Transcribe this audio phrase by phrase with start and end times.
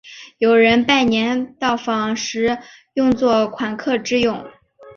[0.39, 2.57] 有人拜年到访时
[2.95, 4.49] 用作款客之用。